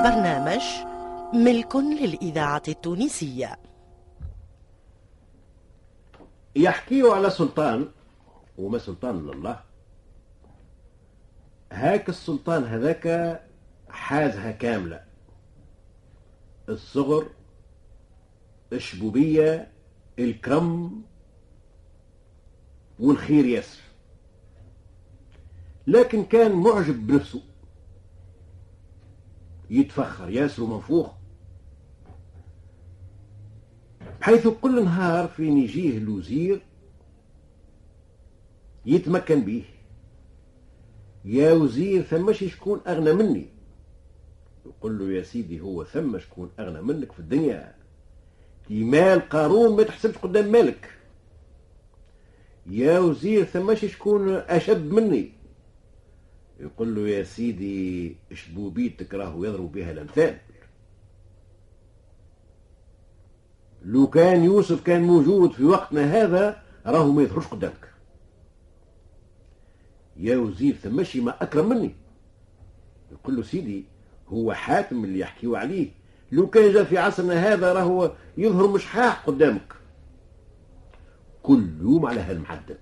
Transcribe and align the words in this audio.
البرنامج 0.00 0.62
ملك 1.34 1.76
للإذاعة 1.76 2.62
التونسية. 2.68 3.58
يحكيوا 6.56 7.14
على 7.14 7.30
سلطان. 7.30 7.88
وما 8.58 8.78
سلطان 8.78 9.26
لله 9.26 9.60
هاك 11.72 12.08
السلطان 12.08 12.64
هذاك 12.64 13.40
حازها 13.88 14.50
كاملة. 14.50 15.04
الصغر 16.68 17.26
الشبوبية 18.72 19.72
الكرم 20.18 21.02
والخير 22.98 23.44
ياسر. 23.44 23.80
لكن 25.86 26.24
كان 26.24 26.52
معجب 26.52 27.06
بنفسه. 27.06 27.42
يتفخر 29.70 30.30
ياسر 30.30 30.62
ومنفوخ 30.62 31.10
حيث 34.20 34.48
كل 34.48 34.84
نهار 34.84 35.28
فين 35.28 35.58
يجيه 35.58 35.98
الوزير 35.98 36.60
يتمكن 38.86 39.40
به. 39.40 39.64
يا 41.24 41.52
وزير 41.52 42.02
ثماش 42.02 42.44
شكون 42.44 42.80
أغنى 42.86 43.12
مني؟ 43.12 43.46
يقول 44.66 44.98
له 44.98 45.12
يا 45.12 45.22
سيدي 45.22 45.60
هو 45.60 45.84
ثم 45.84 46.18
شكون 46.18 46.50
أغنى 46.58 46.82
منك 46.82 47.12
في 47.12 47.20
الدنيا؟ 47.20 47.74
دي 48.68 48.84
مال 48.84 49.28
قارون 49.28 49.76
ما 49.76 49.82
تحسبش 49.82 50.18
قدام 50.18 50.52
مالك. 50.52 50.90
يا 52.66 52.98
وزير 52.98 53.44
ثماش 53.44 53.84
شكون 53.84 54.34
أشد 54.34 54.90
مني؟ 54.90 55.32
يقول 56.60 56.94
له 56.94 57.08
يا 57.08 57.22
سيدي 57.22 58.16
شبوبيتك 58.32 59.14
راهو 59.14 59.44
يضرب 59.44 59.72
بها 59.72 59.92
الأمثال. 59.92 60.38
لو 63.82 64.06
كان 64.06 64.44
يوسف 64.44 64.82
كان 64.82 65.02
موجود 65.02 65.52
في 65.52 65.64
وقتنا 65.64 66.02
هذا 66.04 66.62
راهو 66.86 67.12
ما 67.12 67.22
يظهرش 67.22 67.46
قدامك. 67.46 67.90
يا 70.16 70.36
وزير 70.36 70.74
ثمشي 70.74 71.20
ما 71.20 71.42
أكرم 71.42 71.68
مني. 71.68 71.94
يقول 73.12 73.36
له 73.36 73.42
سيدي 73.42 73.84
هو 74.28 74.52
حاتم 74.52 75.04
اللي 75.04 75.18
يحكيوا 75.18 75.58
عليه. 75.58 75.90
لو 76.32 76.50
كان 76.50 76.72
جاء 76.72 76.84
في 76.84 76.98
عصرنا 76.98 77.52
هذا 77.52 77.72
راهو 77.72 78.12
يظهر 78.36 78.66
مش 78.66 78.86
حاح 78.86 79.26
قدامك. 79.26 79.72
كل 81.42 81.68
يوم 81.80 82.06
على 82.06 82.20
هالمعدل 82.20 82.78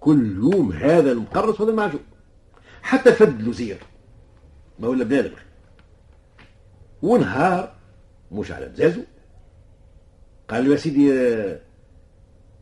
كل 0.00 0.36
يوم 0.36 0.72
هذا 0.72 1.12
المقرص 1.12 1.60
وهذا 1.60 1.70
المعجون. 1.70 2.00
حتى 2.86 3.12
فد 3.12 3.40
الوزير. 3.40 3.78
ما 4.78 4.88
ولا 4.88 5.04
بنادم. 5.04 5.32
ونهار 7.02 7.74
مش 8.32 8.52
على 8.52 8.68
مزازو. 8.68 9.02
قال 10.48 10.64
له 10.64 10.72
يا 10.72 10.76
سيدي 10.76 11.12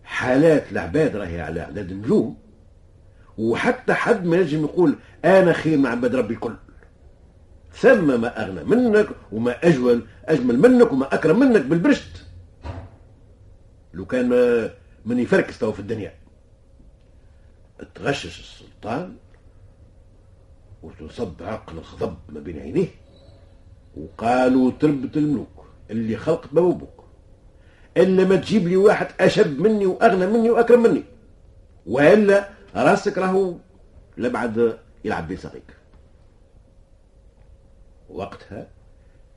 حالات 0.04 0.72
العباد 0.72 1.16
راهي 1.16 1.40
على 1.40 1.60
أعداد 1.60 1.90
النجوم 1.90 2.36
وحتى 3.38 3.94
حد 3.94 4.24
ما 4.24 4.36
ينجم 4.36 4.64
يقول 4.64 4.98
أنا 5.24 5.52
خير 5.52 5.78
مع 5.78 5.90
عباد 5.90 6.14
ربي 6.14 6.34
الكل. 6.34 6.56
ثم 7.72 8.20
ما 8.20 8.42
أغنى 8.42 8.64
منك 8.64 9.08
وما 9.32 9.66
أجمل 9.66 10.06
أجمل 10.24 10.58
منك 10.58 10.92
وما 10.92 11.14
أكرم 11.14 11.38
منك 11.38 11.64
بالبرشت. 11.64 12.26
لو 13.94 14.04
كان 14.06 14.28
من 15.04 15.18
يفركس 15.18 15.64
في 15.64 15.80
الدنيا. 15.80 16.14
تغشش 17.94 18.40
السلطان 18.40 19.16
وتصب 20.84 21.42
عقل 21.42 21.78
الغضب 21.78 22.16
ما 22.28 22.40
بين 22.40 22.58
عينيه. 22.58 22.88
وقالوا 23.96 24.70
تربة 24.80 25.10
الملوك 25.16 25.66
اللي 25.90 26.16
خلقت 26.16 26.54
بابوك 26.54 27.04
إلا 27.96 28.24
ما 28.24 28.36
تجيب 28.36 28.68
لي 28.68 28.76
واحد 28.76 29.06
اشد 29.20 29.58
مني 29.58 29.86
وأغنى 29.86 30.26
مني 30.26 30.50
وأكرم 30.50 30.82
مني. 30.82 31.02
وإلا 31.86 32.48
راسك 32.76 33.18
راهو 33.18 33.54
لبعد 34.18 34.78
يلعب 35.04 35.32
بصغيك 35.32 35.76
وقتها 38.08 38.66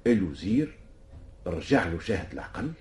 الوزير 0.08 0.78
رجع 1.48 1.88
له 1.88 2.00
شاهد 2.00 2.34
العقل 2.34 2.72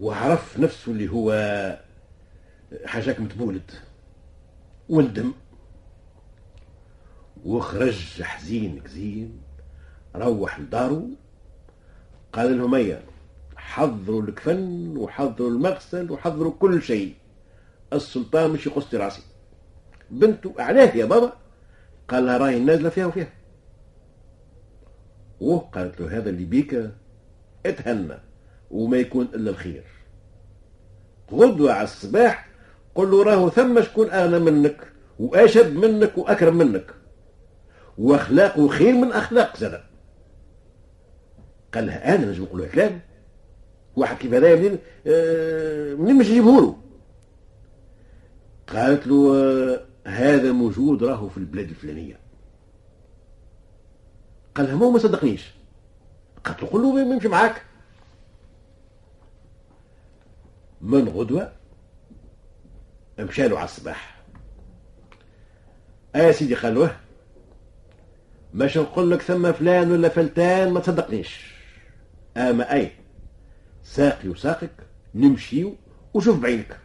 وعرف 0.00 0.58
نفسه 0.58 0.92
اللي 0.92 1.08
هو 1.08 1.32
حاجاك 2.84 3.20
متبولد 3.20 3.70
وندم 4.88 5.32
وخرج 7.44 8.22
حزين 8.22 8.80
كزين 8.80 9.40
روح 10.16 10.60
لدارو. 10.60 11.08
قال 12.32 12.58
لهم 12.58 12.74
هيا 12.74 13.02
حضروا 13.56 14.22
الكفن 14.22 14.96
وحضروا 14.96 15.50
المغسل 15.50 16.10
وحضروا 16.10 16.52
كل 16.60 16.82
شيء. 16.82 17.14
السلطان 17.92 18.50
مش 18.50 18.66
يقص 18.66 18.94
راسي. 18.94 19.22
بنته 20.10 20.54
علاه 20.58 20.96
يا 20.96 21.04
بابا. 21.04 21.32
قال 22.08 22.26
لها 22.26 22.38
راهي 22.38 22.58
نازلة 22.58 22.88
فيها 22.88 23.06
وفيها. 23.06 23.32
وقالت 25.40 26.00
له 26.00 26.16
هذا 26.18 26.30
اللي 26.30 26.44
بيك 26.44 26.90
اتهنى 27.66 28.18
وما 28.70 28.96
يكون 28.96 29.28
إلا 29.34 29.50
الخير. 29.50 29.84
غدوة 31.32 31.72
على 31.72 31.84
الصباح 31.84 32.48
قل 32.94 33.10
له 33.10 33.22
راهو 33.24 33.50
ثم 33.50 33.82
شكون 33.82 34.10
أغنى 34.10 34.38
منك 34.38 34.92
وأشد 35.18 35.74
منك 35.74 36.18
وأكرم 36.18 36.56
منك. 36.56 36.99
واخلاقه 37.98 38.68
خير 38.68 38.92
من 38.92 39.12
أخلاق 39.12 39.56
زاد. 39.56 39.82
قال 41.74 41.86
لها 41.86 42.14
أنا 42.14 42.26
نجم 42.26 42.42
نقول 42.42 42.68
كلام. 42.68 43.00
واحد 43.96 44.16
كيف 44.16 44.34
هذا 44.34 44.56
منين؟ 44.56 44.78
آه 45.06 45.94
منين 45.94 46.18
مش 46.18 46.26
نجيبه 46.26 46.60
له؟ 46.60 46.76
قالت 48.68 49.06
له 49.06 49.34
آه 49.36 49.80
هذا 50.06 50.52
موجود 50.52 51.04
راهو 51.04 51.28
في 51.28 51.36
البلاد 51.36 51.68
الفلانية. 51.68 52.18
قال 54.54 54.66
لها 54.66 54.90
ما 54.90 54.98
صدقنيش. 54.98 55.50
قالت 56.44 56.62
له 56.62 56.68
قل 56.68 56.82
له 56.82 57.00
يمشي 57.00 57.28
معاك. 57.28 57.62
من 60.80 61.08
غدوة 61.08 61.52
مشى 63.18 63.48
له 63.48 63.58
على 63.58 63.64
الصباح. 63.64 64.22
يا 66.14 66.32
سيدي 66.32 66.56
خلوه 66.56 66.96
باش 68.54 68.78
نقول 68.78 69.10
لك 69.10 69.22
ثم 69.22 69.52
فلان 69.52 69.92
ولا 69.92 70.08
فلتان 70.08 70.72
ما 70.72 70.80
تصدقنيش. 70.80 71.54
أما 72.36 72.74
أي 72.74 72.92
ساقي 73.82 74.28
وساقك 74.28 74.70
نمشيو 75.14 75.74
وشوف 76.14 76.40
بعينك. 76.40 76.78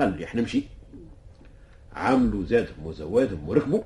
قال 0.00 0.16
لي 0.16 0.24
إحنا 0.24 0.40
نمشي. 0.40 0.62
عملوا 1.92 2.44
زادهم 2.44 2.86
وزوادهم 2.86 3.48
وركبوا 3.48 3.82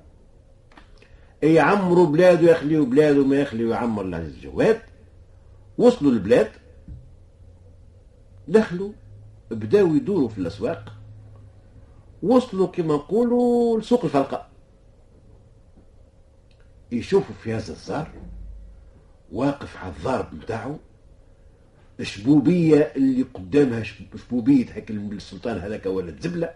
يعمروا 1.42 2.06
بلاده 2.06 2.50
يخليوا 2.50 2.86
بلاده 2.86 3.24
ما 3.24 3.36
يخليوا 3.36 3.74
يعمر 3.74 4.02
العزيز 4.02 4.34
الجواد 4.34 4.80
وصلوا 5.78 6.12
البلاد 6.12 6.50
دخلوا 8.48 8.92
بداوا 9.50 9.96
يدوروا 9.96 10.28
في 10.28 10.38
الأسواق. 10.38 10.92
وصلوا 12.22 12.66
كما 12.66 12.94
نقولوا 12.94 13.80
لسوق 13.80 14.04
الفلقه 14.04 14.51
يشوفوا 16.92 17.34
في 17.34 17.52
هذا 17.52 17.72
الزار 17.72 18.10
واقف 19.32 19.76
على 19.76 19.92
الضارب 19.92 20.34
نتاعو 20.34 20.76
شبوبية 22.02 22.92
اللي 22.96 23.22
قدامها 23.22 23.82
شبوبية 24.16 24.66
هيك 24.72 24.90
السلطان 24.90 25.58
هذاك 25.58 25.86
ولا 25.86 26.14
زبلة. 26.20 26.54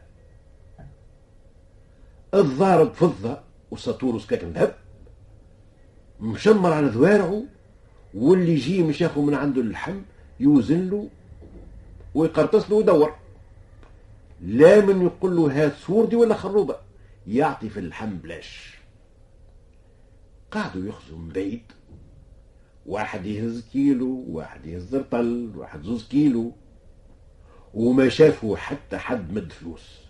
الضارب 2.35 2.93
فضة 2.93 3.41
وسطور 3.71 4.15
وسكاكن 4.15 4.51
ذهب 4.51 4.75
مشمر 6.21 6.73
على 6.73 6.87
ذوارعه 6.87 7.43
واللي 8.15 8.53
يجي 8.53 8.83
مش 8.83 9.01
ياخذ 9.01 9.21
من 9.21 9.35
عنده 9.35 9.61
اللحم 9.61 10.01
يوزن 10.41 10.91
له 10.91 11.09
ويقرطس 12.15 12.71
له 12.71 12.77
ويدور. 12.77 13.15
لا 14.41 14.81
من 14.81 15.03
يقول 15.03 15.37
له 15.37 15.65
هات 15.65 15.75
سوردي 15.75 16.17
ولا 16.17 16.35
خروبة 16.35 16.77
يعطي 17.27 17.69
في 17.69 17.81
اللحم 17.81 18.17
بلاش. 18.17 18.76
قعدوا 20.51 20.89
يخزوا 20.89 21.19
من 21.19 21.29
بعيد. 21.29 21.73
واحد 22.87 23.27
يهز 23.27 23.69
كيلو 23.73 24.25
واحد 24.29 24.67
يهز 24.67 24.95
رطل 24.95 25.53
واحد 25.57 25.83
زوز 25.83 26.09
كيلو. 26.09 26.53
وما 27.75 28.09
شافوا 28.09 28.57
حتى 28.57 28.99
حد 28.99 29.33
مد 29.33 29.53
فلوس. 29.53 30.01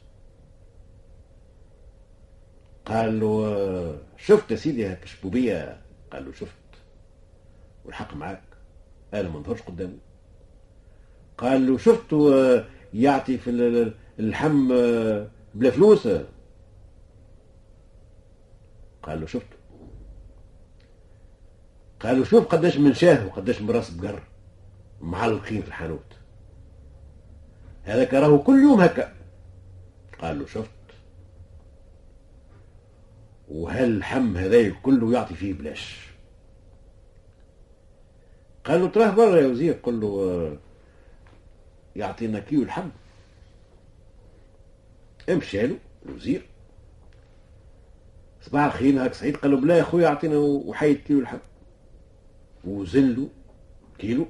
قال 2.85 3.21
له 3.21 4.01
شفت 4.17 4.51
يا 4.51 4.57
سيدي 4.57 4.87
هاك 4.87 5.05
شبوبية؟ 5.05 5.81
قال 6.13 6.25
له 6.25 6.33
شفت. 6.33 6.57
والحق 7.85 8.15
معاك. 8.15 8.43
أنا 9.15 9.29
ما 9.29 9.39
نظهرش 9.41 9.63
قدامه 9.63 9.99
قال 11.39 11.67
له 11.67 11.79
شفت 11.79 12.17
يعطي 12.95 13.39
في 13.39 13.51
اللحم 14.19 14.69
بلا 15.55 15.71
فلوس. 15.71 16.09
قال 19.03 19.21
له 19.21 19.27
شفته 19.27 19.56
قالوا 22.01 22.25
شوف 22.25 22.45
قداش 22.45 22.77
من 22.77 22.95
شاه 22.95 23.27
وقداش 23.27 23.63
من 23.63 23.71
راس 23.71 23.91
بقر 23.91 24.23
معلقين 25.01 25.63
في 25.63 25.69
الحانوت. 25.69 26.17
هذاك 27.85 28.15
راهو 28.15 28.43
كل 28.43 28.63
يوم 28.63 28.81
هكا. 28.81 29.13
قال 30.19 30.39
له 30.39 30.47
شفت 30.47 30.71
وهالحم 33.49 34.37
هذا 34.37 34.71
كله 34.71 35.13
يعطي 35.13 35.35
فيه 35.35 35.55
بلاش؟ 35.55 36.07
قال 38.65 38.81
له 38.81 38.89
تراه 38.89 39.11
برا 39.11 39.41
يا 39.41 39.47
وزير 39.47 39.73
قل 39.73 40.01
له 40.01 40.07
آه، 40.07 40.57
يعطينا 41.97 42.39
كيلو 42.39 42.63
الحم. 42.63 42.89
امشى 45.31 45.67
له 45.67 45.79
الوزير. 46.07 46.47
صباح 48.43 48.65
الخير 48.65 49.05
هاك 49.05 49.15
سعيد. 49.15 49.37
قال 49.37 49.61
بلا 49.61 49.79
يا 49.79 49.83
خويا 49.83 50.09
اعطينا 50.09 50.37
وحيد 50.37 50.97
كيلو 50.97 51.21
الحم. 51.21 51.39
وزن 52.67 53.29
كيلو. 53.99 54.27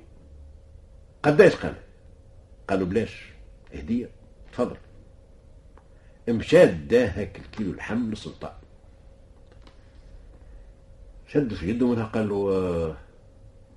قداش 1.23 1.55
قال 1.57 1.75
قال 2.69 2.81
له 2.81 2.87
بلاش 2.87 3.33
هدية 3.75 4.11
تفضل. 4.53 4.77
مشى 6.29 6.67
دا 6.67 7.07
هاك 7.07 7.39
الكيلو 7.39 7.71
الحم 7.71 8.11
للسلطان 8.11 8.53
شد 11.27 11.55
في 11.55 11.71
يده 11.71 11.87
منها 11.87 12.05
قال 12.05 12.29
له 12.29 12.51
آه، 12.53 12.97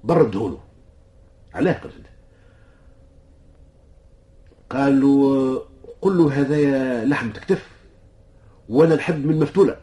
برده 0.03 0.39
له 0.49 0.63
علاه 1.53 1.73
قصد 1.73 2.03
قال 4.69 5.01
له 5.01 5.07
آه، 5.07 5.63
قل 6.01 6.17
له 6.17 6.41
هذايا 6.41 7.05
لحم 7.05 7.29
تكتف 7.29 7.69
وأنا 8.69 8.95
نحب 8.95 9.25
من 9.25 9.39
مفتولة. 9.39 9.77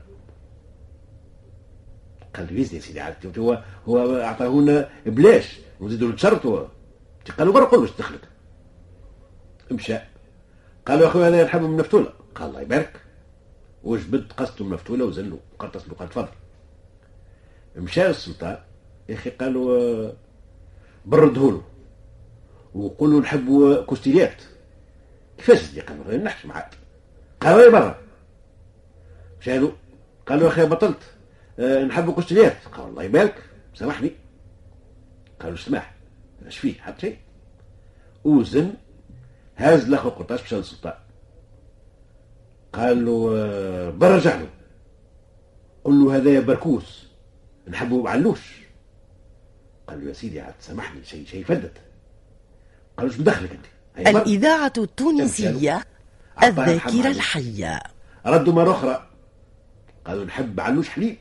قال 2.36 2.46
له 2.50 2.60
يا 2.60 2.64
سيدي 2.64 3.00
عاد. 3.00 3.38
هو 3.38 3.62
هو 3.88 4.20
اعطاهونا 4.20 4.88
بلاش. 5.06 5.58
وزيدوا 5.80 6.10
له 6.10 6.16
شرط 6.16 6.46
هو 6.46 6.66
قال 7.38 7.46
له 7.46 7.52
برا 7.52 7.76
له 7.76 7.88
دخلك؟ 7.98 8.20
مشى. 9.70 9.98
قال 10.86 10.98
له 10.98 11.04
يا 11.04 11.08
اخويا 11.08 11.28
أنا 11.28 11.44
نحب 11.44 11.62
من 11.62 11.76
مفتوله 11.76 12.12
قال 12.34 12.48
الله 12.48 12.60
يبارك. 12.60 13.00
وجبد 13.84 14.32
قصته 14.32 14.64
مفتوله 14.64 15.04
وزلوا 15.04 15.38
قرطس 15.58 15.88
له 15.88 15.94
قال 15.94 16.08
تفضل. 16.08 16.28
مشى 17.76 18.04
للسلطان. 18.04 18.58
يا 19.08 19.14
أخي 19.14 19.30
قالوا 19.30 20.12
برده 21.06 21.50
له 21.50 21.62
وقول 22.74 23.10
له 23.10 23.20
نحب 23.20 23.74
كوستيليات. 23.86 24.42
كيفاش 25.38 25.58
سيدي 25.58 25.80
قال 25.80 26.02
له 26.08 26.16
نحكي 26.16 26.48
معاك. 26.48 26.70
قال 27.40 27.58
له 27.58 27.70
برا. 27.70 27.98
مشى 29.40 29.58
له. 29.58 29.72
قال 30.26 30.38
له 30.38 30.44
يا 30.44 30.50
أخي 30.50 30.66
بطلت. 30.66 30.98
أه 31.58 31.84
نحب 31.84 32.10
كوستيليات 32.10 32.56
قال 32.72 32.88
الله 32.88 33.02
يبارك. 33.02 33.42
سامحني. 33.74 34.12
قال 35.40 35.50
له 35.50 35.56
سماح 35.56 35.94
اش 36.46 36.58
فيه؟ 36.58 36.80
حتى 36.80 37.00
شيء. 37.00 37.18
وزن 38.24 38.74
هاز 39.56 39.88
له 39.88 39.98
قرطاس 39.98 40.42
مشى 40.42 40.56
للسلطان 40.56 40.94
قال 42.72 43.04
له 43.04 43.32
أه 43.36 43.90
برجع 43.90 44.34
له. 44.34 44.48
قل 45.84 46.04
له 46.04 46.16
هذا 46.16 46.40
بركوس. 46.40 47.06
نحبه 47.68 48.02
بعلوش 48.02 48.40
قال 49.86 50.00
له 50.00 50.08
يا 50.08 50.12
سيدي 50.12 50.40
عاد 50.40 50.54
سامحني 50.60 51.04
شيء 51.04 51.26
شيء 51.26 51.44
فدت. 51.44 51.76
قال 52.96 53.08
له 53.08 53.14
مدخلك 53.18 53.50
أنت؟ 53.50 53.66
الإذاعة 54.08 54.72
التونسية 54.78 55.84
الذاكرة 56.42 57.10
الحية. 57.10 57.80
ردوا 58.26 58.52
مرة 58.52 58.70
أخرى. 58.70 59.08
قالوا 60.06 60.24
نحب 60.24 60.60
علوش 60.60 60.88
حليب 60.88 61.16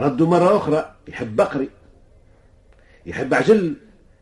ردوا 0.00 0.26
مرة 0.26 0.56
أخرى 0.56 0.94
يحب 1.08 1.36
بقري 1.36 1.70
يحب 3.06 3.34
عجل 3.34 3.74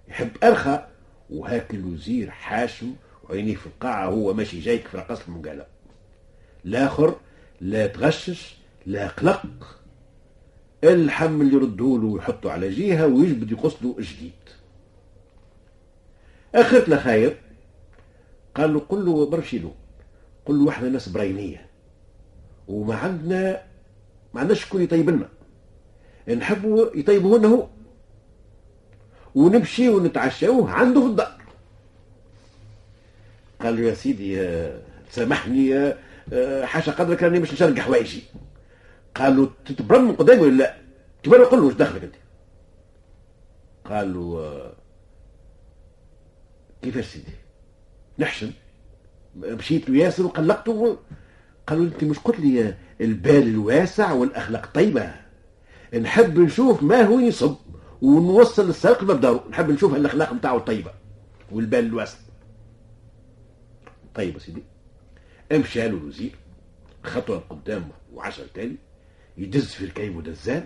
يحب 0.09 0.31
أرخى. 0.45 0.87
وهاك 1.31 1.75
الوزير 1.75 2.31
حاشم 2.31 2.95
وعينيه 3.25 3.55
في 3.55 3.67
القاعة 3.67 4.07
هو 4.07 4.35
ماشي 4.35 4.61
جايك 4.61 4.87
في 4.87 4.97
رقص 4.97 5.21
المقالة. 5.29 5.67
الآخر 6.65 7.17
لا 7.61 7.87
تغشش 7.87 8.57
لا 8.87 9.09
قلق 9.09 9.79
الحم 10.85 11.41
اللي 11.41 11.55
يردوا 11.55 11.99
له 11.99 12.07
ويحطوا 12.07 12.51
على 12.51 12.71
جهه 12.71 13.07
ويجبد 13.07 13.53
يقصدوا 13.53 13.95
جديد. 14.01 14.33
اخرت 16.55 16.89
له 16.89 16.97
خير 16.97 17.37
قال 18.55 18.75
له 18.75 18.81
قل 18.81 19.07
له 19.07 19.27
برشي 19.27 19.59
له 19.59 19.75
قل 20.47 20.55
له 20.55 20.71
إحنا 20.71 20.89
ناس 20.89 21.09
براينية. 21.09 21.67
وما 22.69 22.95
عندنا 22.95 23.63
ما 24.35 24.41
عندناش 24.41 24.65
شكون 24.65 24.83
يطيب 24.83 25.11
لنا. 25.11 25.29
نحبوا 26.29 26.87
يطيبوا 26.97 27.39
لنا 27.39 27.49
هو 27.49 27.67
ونمشي 29.35 29.89
ونتعشاوه 29.89 30.71
عنده 30.71 31.01
في 31.01 31.07
الدار 31.07 31.43
قال 33.61 33.77
له 33.77 33.83
يا 33.89 33.95
سيدي 33.95 34.51
سامحني 35.11 35.95
حاشا 36.63 36.93
قدرك 36.93 37.23
راني 37.23 37.39
مش 37.39 37.53
نشرق 37.53 37.79
حوايجي 37.79 38.23
قال 39.15 39.37
له 39.37 39.51
تتبرم 39.67 40.05
من 40.09 40.17
قدامي 40.17 40.41
ولا 40.41 40.57
لا؟ 40.57 40.77
تبرم 41.23 41.45
قل 41.45 41.59
له 41.59 41.65
وش 41.65 41.75
دخلك 41.75 42.03
أنت؟ 42.05 42.15
قال 43.85 44.15
له 44.15 44.39
آه، 44.39 44.73
كيفاش 46.83 47.05
سيدي؟ 47.07 47.33
نحشم 48.19 48.51
مشيت 49.37 49.91
له 49.91 49.99
ياسر 50.05 50.27
وقلقته 50.27 50.99
قال 51.67 51.79
له 51.79 51.85
أنت 51.85 52.05
مش 52.05 52.19
قلت 52.19 52.41
لي 52.41 52.75
البال 53.01 53.49
الواسع 53.49 54.13
والأخلاق 54.13 54.63
الطيبه 54.67 55.15
نحب 56.01 56.39
نشوف 56.39 56.83
ما 56.83 57.03
هو 57.03 57.21
يصب 57.21 57.57
ونوصل 58.03 58.69
السائق 58.69 59.05
بداره 59.05 59.45
نحب 59.51 59.71
نشوف 59.71 59.95
الأخلاق 59.95 60.33
بتاعه 60.33 60.57
الطيبة 60.57 60.91
والبال 61.51 61.87
الواسع. 61.87 62.19
طيب 64.15 64.35
يا 64.35 64.39
سيدي 64.39 64.63
امشي 65.53 65.89
له 65.89 65.97
الوزير. 65.97 66.35
خطوة 67.05 67.39
قدام 67.39 67.89
وعشر 68.13 68.47
تاني. 68.55 68.77
يدز 69.39 69.67
في 69.67 69.85
الكيب 69.85 70.17
ودزان. 70.17 70.65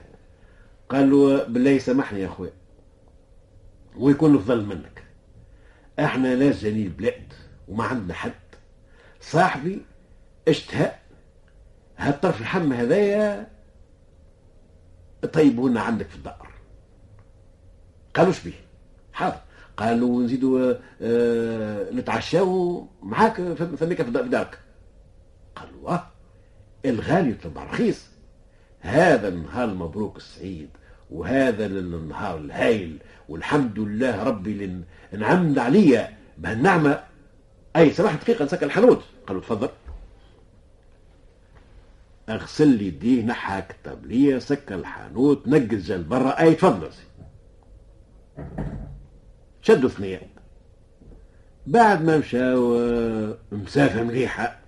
قال 0.88 1.10
له 1.10 1.44
بالله 1.44 1.78
سامحني 1.78 2.20
يا 2.20 2.26
أخويا. 2.26 2.52
ويكون 3.96 4.32
له 4.32 4.38
فضل 4.38 4.66
منك. 4.66 5.02
إحنا 5.98 6.34
ناس 6.34 6.64
جاني 6.64 6.82
البلاد 6.82 7.32
وما 7.68 7.84
عندنا 7.84 8.14
حد. 8.14 8.32
صاحبي 9.20 9.82
اشتهى. 10.48 10.92
هالطرف 11.96 12.40
الحم 12.40 12.72
هذايا 12.72 13.55
طيبونا 15.26 15.80
عندك 15.80 16.06
في 16.08 16.16
الدار 16.16 16.48
قالوا 18.14 18.32
إيش 18.32 18.44
بيه 18.44 18.52
حاضر. 19.12 19.36
قالوا 19.76 20.22
نزيدوا 20.22 20.74
آه 21.02 21.90
نتعشاو 21.90 22.86
معاك 23.02 23.40
فميك 23.52 24.02
في 24.02 24.10
دارك 24.10 24.58
قالوا 25.56 25.90
آه 25.90 26.06
الغالي 26.84 27.30
يطلب 27.30 27.58
الرخيص 27.58 28.06
هذا 28.80 29.28
النهار 29.28 29.64
المبروك 29.64 30.16
السعيد 30.16 30.68
وهذا 31.10 31.66
النهار 31.66 32.38
الهايل 32.38 32.98
والحمد 33.28 33.78
لله 33.78 34.22
ربي 34.24 34.52
اللي 34.52 34.80
انعمنا 35.14 35.62
عليا. 35.62 36.16
بهالنعمة 36.38 37.00
أي 37.76 37.90
سمح 37.92 38.14
دقيقة 38.14 38.44
نسكر 38.44 38.66
الحانوت. 38.66 39.02
قالوا 39.26 39.42
تفضل. 39.42 39.68
أغسل 42.28 42.68
لي 42.68 42.86
يديه 42.86 43.22
نحى 43.22 43.62
كتب 43.62 44.06
لي 44.06 44.40
سكر 44.40 44.74
الحانوت 44.74 45.48
نقز 45.48 45.92
جل 45.92 46.02
برا 46.02 46.40
أي 46.40 46.54
تفضل 46.54 46.90
شدوا 49.62 49.88
ثنية 49.88 50.20
بعد 51.66 52.04
ما 52.04 52.18
مشاو 52.18 52.78
مسافة 53.52 54.02
مليحة 54.02 54.58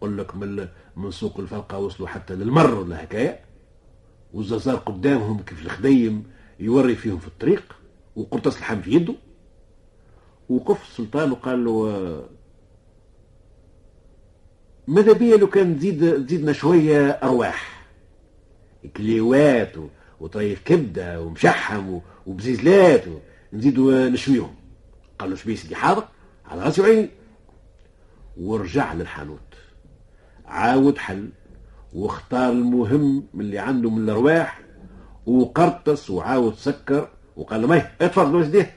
قل 0.00 0.18
لك 0.18 0.36
من 0.36 0.68
من 0.96 1.10
سوق 1.10 1.40
الفلقة 1.40 1.78
وصلوا 1.78 2.08
حتى 2.08 2.34
للمر 2.34 2.74
ولا 2.74 3.04
هكايا 3.04 3.40
والزازار 4.34 4.76
قدامهم 4.76 5.42
كيف 5.42 5.62
الخديم 5.62 6.24
يوري 6.60 6.94
فيهم 6.94 7.18
في 7.18 7.26
الطريق 7.26 7.76
وقرطاس 8.16 8.58
الحم 8.58 8.80
في 8.80 8.90
يده. 8.90 9.14
وقف 10.48 10.88
السلطان 10.88 11.30
وقال 11.32 11.64
له 11.64 12.28
ماذا 14.90 15.12
بيا 15.12 15.36
لو 15.36 15.46
كان 15.46 15.78
تزيد 15.78 16.26
تزيدنا 16.26 16.52
شوية 16.52 17.10
أرواح؟ 17.10 17.86
كليوات 18.96 19.72
وطريف 20.20 20.62
كبدة 20.64 21.20
ومشحم 21.20 22.00
وبزيزلات 22.26 23.04
نزيدوا 23.52 24.08
نشويهم. 24.08 24.54
قال 25.18 25.30
له 25.30 25.36
شبيه 25.36 25.54
سيدي 25.56 25.76
حاضر 25.76 26.04
على 26.46 26.62
راسي 26.62 26.80
وعيني. 26.80 27.08
ورجع 28.40 28.92
للحانوت. 28.94 29.40
عاود 30.46 30.98
حل 30.98 31.28
واختار 31.92 32.52
المهم 32.52 33.26
من 33.34 33.40
اللي 33.40 33.58
عنده 33.58 33.90
من 33.90 34.04
الأرواح 34.04 34.60
وقرطس 35.26 36.10
وعاود 36.10 36.54
سكر 36.54 37.08
وقال 37.36 37.68
له 37.68 37.90
اتفضل 38.00 38.34
وجديه 38.36 38.74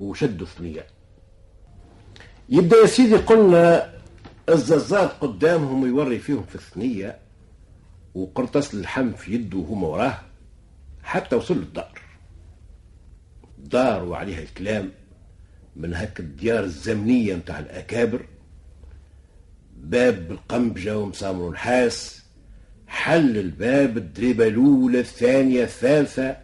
وشدوا 0.00 0.46
ثنية 0.46 0.86
يبدأ 2.48 2.76
يا 2.76 2.86
سيدي 2.86 3.16
قلنا 3.16 3.94
الززات 4.48 5.10
قدامهم 5.20 5.86
يوري 5.86 6.18
فيهم 6.18 6.42
في 6.42 6.54
الثنية 6.54 7.18
وقرطاس 8.14 8.74
اللحم 8.74 9.12
في 9.12 9.34
يده 9.34 9.58
وهو 9.58 9.92
وراه 9.92 10.18
حتى 11.02 11.36
وصل 11.36 11.56
للدار 11.56 12.00
دار 13.58 14.04
وعليها 14.04 14.42
الكلام 14.42 14.90
من 15.76 15.94
هك 15.94 16.20
الديار 16.20 16.64
الزمنية 16.64 17.34
متاع 17.34 17.58
الأكابر 17.58 18.26
باب 19.76 20.28
بالقمبجة 20.28 20.98
ومسامر 20.98 21.50
نحاس 21.50 22.22
حل 22.86 23.38
الباب 23.38 23.96
الدريبة 23.96 24.46
الأولى 24.48 25.00
الثانية 25.00 25.62
الثالثة 25.62 26.36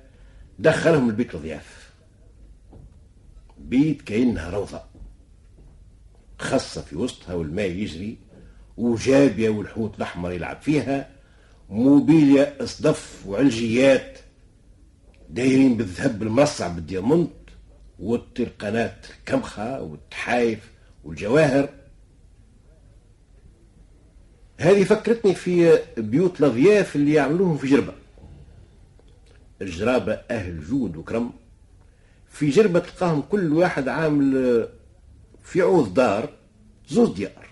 دخلهم 0.59 1.09
البيت 1.11 1.35
الضياف 1.35 1.91
بيت 3.59 4.03
كأنها 4.03 4.51
روضة. 4.51 4.83
خاصة 6.39 6.83
في 6.83 6.97
وسطها 6.97 7.35
والماء 7.35 7.71
يجري 7.71 8.19
وجابية 8.77 9.49
والحوت 9.49 9.97
الأحمر 9.97 10.33
يلعب 10.33 10.61
فيها 10.63 11.11
موبيليا 11.71 12.65
أصدف 12.65 13.27
وعلجيات 13.27 14.19
دايرين 15.31 15.77
بالذهب 15.77 16.23
المرصع 16.23 16.69
بالديامونت 16.69 17.31
والترقانات 17.99 19.07
الكمخة 19.19 19.83
والتحايف 19.83 20.71
والجواهر. 21.05 21.69
هذه 24.61 24.85
فكرتني 24.85 25.35
في 25.35 25.79
بيوت 25.97 26.41
الأضياف 26.41 26.97
اللي 26.97 27.13
يعملوهم 27.13 27.57
في 27.57 27.67
جربة. 27.67 27.93
الجرابة 29.63 30.13
أهل 30.13 30.65
جود 30.65 30.97
وكرم. 30.97 31.33
في 32.29 32.51
جربة 32.51 32.79
تلقاهم 32.79 33.23
كل 33.23 33.53
واحد 33.53 33.89
عامل 33.89 34.69
في 35.45 35.61
عوض 35.63 35.95
دار 35.95 36.31
زوز 36.89 37.11
ديار 37.11 37.47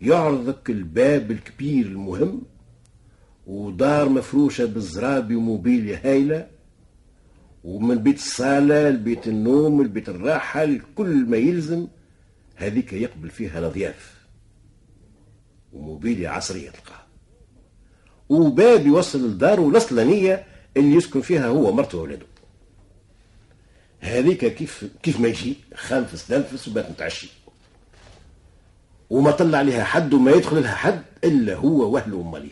يعرضك 0.00 0.70
الباب 0.70 1.30
الكبير 1.30 1.86
المهم 1.86 2.42
ودار 3.46 4.08
مفروشة 4.08 4.64
بالزرابي 4.64 5.34
وموبيليا 5.34 6.00
هايلة 6.04 6.48
ومن 7.64 7.98
بيت 7.98 8.16
الصالة 8.16 8.90
لبيت 8.90 9.26
النوم 9.28 9.82
لبيت 9.82 10.08
الراحة 10.08 10.64
لكل 10.64 11.26
ما 11.26 11.36
يلزم 11.36 11.86
هذيك 12.56 12.92
يقبل 12.92 13.30
فيها 13.30 13.58
الأضياف. 13.58 14.16
وموبيليا 15.72 16.30
عصرية 16.30 16.70
تلقاها. 16.70 17.06
وباب 18.28 18.86
يوصل 18.86 19.30
لداره 19.30 19.68
الأصلانية 19.68 20.44
اللي 20.76 20.94
يسكن 20.96 21.20
فيها 21.20 21.46
هو 21.46 21.72
مرته 21.72 21.98
وولده 21.98 22.26
هذيك 24.00 24.44
كيف 24.54 24.84
كيف 25.02 25.20
ما 25.20 25.28
يجي؟ 25.28 25.56
خنفس 25.74 26.30
ننفس 26.30 26.68
وبات 26.68 26.90
متعشي. 26.90 27.28
وما 29.10 29.30
طلع 29.30 29.58
عليها 29.58 29.84
حد 29.84 30.14
وما 30.14 30.30
يدخل 30.30 30.62
لها 30.62 30.74
حد 30.74 31.02
إلا 31.24 31.54
هو 31.54 31.90
واهله 31.90 32.16
وماليه 32.16 32.50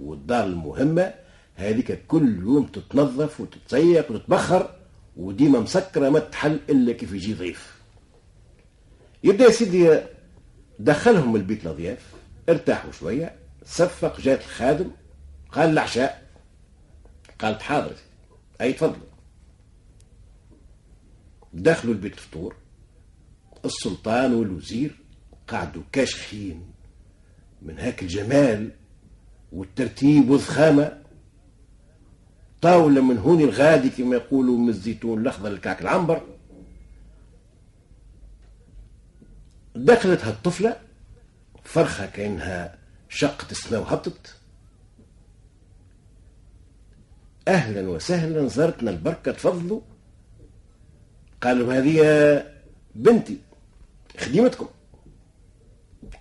والدار 0.00 0.44
المهمة 0.44 1.14
هذيك 1.54 2.06
كل 2.06 2.36
يوم 2.42 2.66
تتنظف 2.66 3.40
وتتسيق 3.40 4.10
وتتبخر 4.10 4.70
وديما 5.16 5.60
مسكرة 5.60 6.08
ما 6.08 6.18
تحل 6.18 6.60
إلا 6.70 6.92
كيف 6.92 7.12
يجي 7.12 7.34
ضيف. 7.34 7.76
يبدأ 9.24 9.44
يا 9.44 9.50
سيدي 9.50 10.00
دخلهم 10.78 11.36
البيت 11.36 11.62
الأضياف 11.62 12.06
ارتاحوا 12.48 12.92
شوية 12.92 13.34
صفق 13.64 14.20
جات 14.20 14.40
الخادم 14.40 14.90
قال 15.52 15.70
العشاء 15.70 16.22
قالت 17.38 17.62
حاضر 17.62 17.96
أي 18.60 18.72
تفضلوا 18.72 19.11
دخلوا 21.52 21.94
البيت 21.94 22.12
الفطور 22.12 22.56
السلطان 23.64 24.34
والوزير 24.34 24.96
قعدوا 25.48 25.82
كاشخين 25.92 26.62
من 27.62 27.78
هاك 27.78 28.02
الجمال 28.02 28.70
والترتيب 29.52 30.30
والضخامة 30.30 31.02
طاولة 32.62 33.00
من 33.02 33.18
هون 33.18 33.40
الغادي 33.40 33.90
كما 33.90 34.16
يقولوا 34.16 34.58
من 34.58 34.68
الزيتون 34.68 35.20
الأخضر 35.20 35.48
الكعك 35.48 35.82
العنبر. 35.82 36.22
دخلت 39.76 40.24
هالطفلة 40.24 40.76
فرخة 41.64 42.06
كأنها 42.06 42.78
شقت 43.08 43.52
السماء 43.52 43.80
وهبطت. 43.80 44.36
أهلا 47.48 47.88
وسهلا 47.88 48.48
زرتنا 48.48 48.90
البركة 48.90 49.32
تفضلوا. 49.32 49.80
قالوا 51.42 51.74
هذه 51.74 52.44
بنتي 52.94 53.38
خديمتكم 54.18 54.68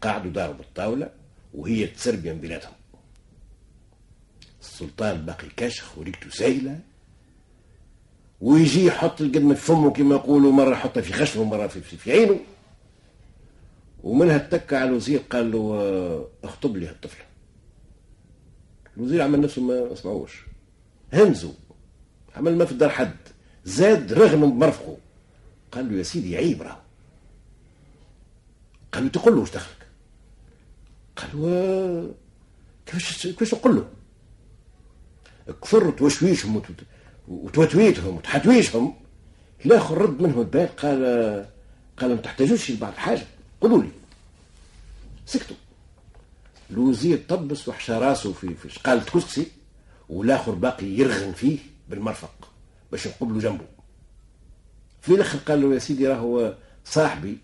قعدوا 0.02 0.32
داروا 0.32 0.56
بالطاولة 0.56 1.10
وهي 1.54 1.90
من 2.06 2.40
بيناتهم 2.42 2.74
السلطان 4.62 5.26
باقي 5.26 5.48
كاشخ 5.58 5.98
وريكته 5.98 6.30
سايلة. 6.30 6.80
ويجي 8.42 8.86
يحط 8.86 9.22
القدمة 9.22 9.54
في 9.54 9.62
فمه 9.62 9.92
كما 9.92 10.16
يقولوا 10.16 10.52
مرة 10.52 10.72
يحطها 10.72 11.02
في 11.02 11.14
خشمه 11.14 11.44
مرة 11.44 11.68
في, 11.68 11.82
في 11.82 12.12
عينه. 12.12 12.40
ومنها 14.04 14.36
اتكى 14.36 14.76
على 14.76 14.90
الوزير 14.90 15.20
قال 15.30 15.52
له 15.52 15.58
آه، 15.76 16.28
اخطب 16.44 16.78
لي 16.78 16.88
هالطفلة. 16.88 17.26
الوزير 18.98 19.22
عمل 19.22 19.42
نفسه 19.42 19.62
ما 19.62 19.94
اسمعوش 19.94 20.46
همزوا 21.14 21.52
عمل 22.36 22.58
ما 22.58 22.66
في 22.66 22.72
الدار 22.72 22.90
حد. 22.90 23.16
زاد 23.66 24.14
رغم 24.14 24.52
بمرفقه 24.52 24.98
قال 25.72 25.92
له 25.92 25.98
يا 25.98 26.04
سيدي 26.04 26.38
عيب 26.38 26.62
راه 26.62 26.82
قال 28.94 29.04
له 29.04 29.10
تقول 29.10 29.34
له 29.34 29.40
واش 29.40 29.52
دخلك. 29.52 29.88
قال 31.16 31.30
له 31.34 32.14
كيفاش 32.86 33.28
كيفاش 33.28 33.54
نقول 33.54 33.76
له؟ 33.76 33.88
كثر 35.62 35.92
توشويشهم 35.92 36.62
وتوتويتهم 37.28 38.16
وتحتويشهم. 38.16 38.96
الآخر 39.66 39.98
رد 39.98 40.22
منه 40.22 40.42
البال 40.42 40.76
قال 40.76 41.00
قال 41.98 42.10
ما 42.10 42.22
تحتاجوش 42.22 42.72
لبعض 42.72 42.94
حاجة 42.94 43.26
قولوا 43.62 43.84
لي. 43.84 43.90
سكتوا. 45.26 45.56
الوزير 46.72 47.24
طبس 47.30 47.68
وحشى 47.68 47.94
راسه 47.94 48.34
في 48.34 48.56
في 48.56 48.70
شقالة 48.70 49.04
كسكسي 49.04 49.48
والآخر 50.10 50.52
باقي 50.52 50.86
يرغن 50.86 51.32
فيه 51.32 51.60
بالمرفق 51.90 52.50
باش 52.92 53.06
يقبلوا 53.06 53.42
جنبه. 53.42 53.66
في 55.02 55.16
الآخر 55.16 55.38
قال 55.38 55.62
له 55.62 55.74
يا 55.74 55.80
سيدي 55.80 56.08
راهو 56.08 56.54
صاحبي 56.86 57.38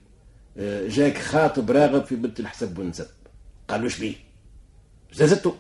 آه، 0.58 0.88
جاك 0.88 1.18
خاطب 1.18 1.72
راغب 1.72 2.06
في 2.06 2.16
بنت 2.16 2.40
الحسب 2.40 2.80
والنسب 2.80 3.08
قال 3.68 3.82
له 3.82 3.90
شبيه 3.90 4.16
زازته 5.14 5.56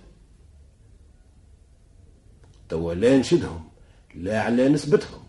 توا 2.69 2.93
لا 2.93 3.17
نشدهم 3.17 3.69
لا 4.15 4.41
على 4.41 4.69
نسبتهم 4.69 5.23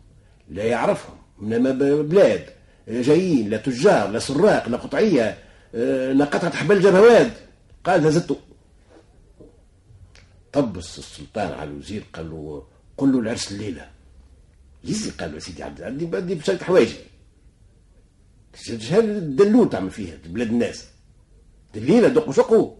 لا 0.48 0.64
يعرفهم 0.64 1.16
انما 1.42 1.72
بلاد 2.02 2.46
جايين 2.88 3.50
لا 3.50 3.56
تجار 3.56 4.08
لا 4.10 4.18
سراق 4.18 4.68
لا 4.68 4.76
قطعية 4.76 5.38
آه، 5.75 6.12
لا 6.12 6.25
قطعة 6.25 6.56
حبل 6.56 6.80
جبهواد. 6.80 7.32
قال 7.84 8.06
هزته 8.06 8.37
طبس 10.52 10.98
السلطان 10.98 11.52
على 11.52 11.70
الوزير 11.70 12.04
قال 12.12 12.30
له 12.30 12.62
قل 12.96 13.12
له 13.12 13.18
العرس 13.20 13.52
الليلة. 13.52 13.88
يزي 14.88 15.11
قال 15.11 15.33
له 15.33 15.38
سيدي 15.38 15.62
عبد 15.62 15.83
عندي 15.83 16.07
بدي 16.07 16.35
بشريط 16.35 16.62
حوايجي 16.62 16.97
شحال 18.54 19.11
الدلول 19.11 19.71
تعمل 19.71 19.90
فيها 19.90 20.16
بلاد 20.26 20.49
الناس. 20.49 20.85
دليلة 21.75 22.09
دق 22.09 22.28
وشقو. 22.28 22.76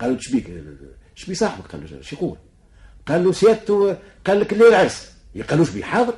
قال 0.00 0.12
له 0.12 0.18
شبيك 0.18 0.64
شبي 1.14 1.34
صاحبك 1.34 1.66
قال 1.66 1.80
له 1.80 2.02
شو 2.02 2.16
يقول 2.16 2.36
قال 3.06 3.24
له 3.24 3.32
سيادته 3.32 3.96
قال 4.26 4.40
لك 4.40 4.52
الليل 4.52 4.74
عرس. 4.74 5.10
قال 5.48 5.58
له 5.58 5.64
شبي 5.64 5.84
حاضر. 5.84 6.14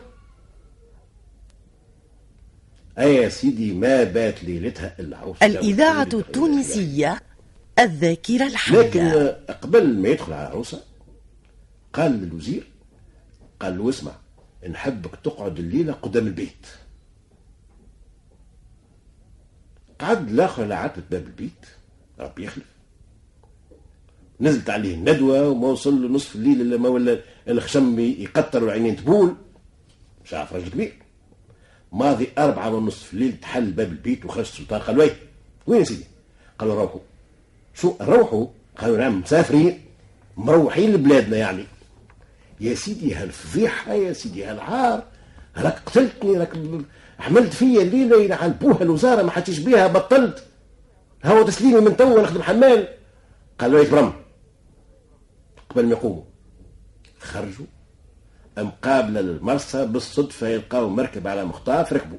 أي 2.99 3.15
يا 3.15 3.29
سيدي 3.29 3.73
ما 3.73 4.05
بات 4.05 4.45
ليلتها 4.45 4.97
إلا 5.01 5.17
عروس 5.17 5.43
الإذاعة 5.43 6.09
التونسية 6.15 7.21
الذاكرة 7.79 8.47
الحية. 8.47 8.79
لكن 8.79 9.29
قبل 9.63 9.99
ما 9.99 10.09
يدخل 10.09 10.33
على 10.33 10.49
عروسة 10.49 10.83
قال 11.93 12.13
للوزير 12.13 12.67
قال 13.61 13.79
له 13.79 13.89
اسمع 13.89 14.13
نحبك 14.67 15.11
تقعد 15.25 15.59
الليلة 15.59 15.93
قدام 15.93 16.27
البيت. 16.27 16.67
قعد 20.00 20.29
الآخر 20.29 20.73
عتبة 20.73 21.05
باب 21.11 21.27
البيت. 21.27 21.67
ربي 22.21 22.45
يخلف. 22.45 22.67
نزلت 24.41 24.71
عليه 24.71 24.95
الندوة 24.95 25.49
وما 25.49 25.69
وصل 25.69 26.03
له 26.03 26.09
نصف 26.09 26.37
الليل 26.37 26.61
إلا 26.61 26.77
ما 26.77 26.88
ولا 26.88 27.21
الخشم 27.49 27.99
يقطر 27.99 28.65
والعينين 28.65 28.97
تبول. 28.97 29.35
شاف 30.25 30.53
راجل 30.53 30.69
كبير. 30.69 30.93
ماضي 31.93 32.29
أربعة 32.38 32.75
ونصف 32.75 33.15
الليل 33.15 33.41
تحل 33.41 33.71
باب 33.71 33.88
البيت 33.88 34.25
وخرج 34.25 34.41
السلطان 34.41 34.81
قال 34.81 34.99
وين؟ 34.99 35.11
وين 35.67 35.85
سيدي؟ 35.85 36.05
قالوا 36.59 36.75
روحوا 36.75 37.00
شو 37.75 37.95
روحوا 38.00 38.47
قالوا 38.79 38.99
نعم 38.99 39.21
مسافرين 39.21 39.81
مروحين 40.37 40.93
لبلادنا 40.93 41.37
يعني. 41.37 41.65
يا 42.61 42.75
سيدي 42.75 43.15
هالفضيحة 43.15 43.93
يا 43.93 44.12
سيدي 44.12 44.45
هالعار 44.45 45.03
راك 45.57 45.79
قتلتني 45.87 46.38
راك 46.38 46.53
حملت 47.19 47.53
فيا 47.53 47.83
الليلة 47.83 48.23
يلعن 48.23 48.50
بوها 48.50 48.83
الوزارة 48.83 49.23
ما 49.23 49.31
حتيش 49.31 49.59
بيها 49.59 49.87
بطلت. 49.87 50.45
هو 51.25 51.43
تسليمي 51.43 51.81
من 51.81 51.97
توا 51.97 52.23
نخدم 52.23 52.43
حمال. 52.43 52.88
قال 53.59 53.73
له 53.73 53.91
برم 53.91 54.12
قبل 55.71 55.87
ما 55.87 55.91
يقوموا 55.91 56.23
خرجوا 57.21 57.67
مقابلة 58.59 59.21
للمرسى 59.21 59.87
بالصدفة 59.87 60.49
يلقاو 60.49 60.88
مركب 60.88 61.27
على 61.27 61.45
مخطاف 61.45 61.93
ركبوا. 61.93 62.19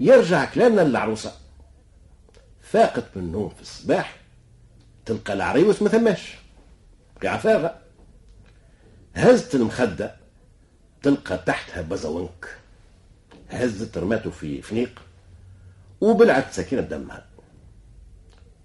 يرجع 0.00 0.44
كلامنا 0.44 0.80
للعروسة 0.80 1.32
فاقت 2.60 3.04
من 3.16 3.22
النوم 3.22 3.48
في 3.48 3.62
الصباح 3.62 4.16
تلقى 5.06 5.32
العريوس 5.32 5.82
ما 5.82 5.88
ثماش. 5.88 6.34
قاع 7.22 7.36
فارغة 7.36 7.78
هزت 9.14 9.54
المخدة 9.54 10.16
تلقى 11.02 11.38
تحتها 11.38 11.82
بزونك. 11.82 12.56
هزت 13.50 13.98
رماته 13.98 14.30
في 14.30 14.62
فنيق 14.62 15.02
وبلعت 16.00 16.52
سكينة 16.52 16.82
دمها. 16.82 17.26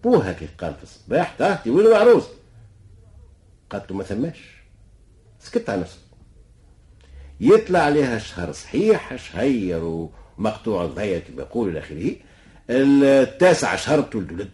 بوها 0.03 0.33
كيف 0.33 0.49
قال 0.57 0.75
في 0.75 0.83
الصباح 0.83 1.35
تاهتي 1.37 1.69
وين 1.69 1.85
العروس 1.85 2.25
قالت 3.69 3.91
له 3.91 3.97
ما 3.97 4.03
ثماش. 4.03 4.39
سكت 5.39 5.69
على 5.69 5.81
نفسه 5.81 5.99
يطلع 7.39 7.79
عليها 7.79 8.17
شهر 8.17 8.51
صحيح 8.51 9.15
شهير 9.15 10.09
ومقطوع 10.37 10.85
الضهية 10.85 11.19
كما 11.19 11.41
يقول 11.41 11.69
إلى 11.69 11.79
آخره 11.79 12.15
التاسع 12.69 13.75
شهر 13.75 14.01
تولد 14.01 14.31
ولد 14.31 14.49